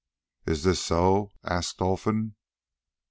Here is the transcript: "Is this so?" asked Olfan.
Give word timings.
"Is 0.47 0.63
this 0.63 0.81
so?" 0.81 1.29
asked 1.43 1.77
Olfan. 1.79 2.33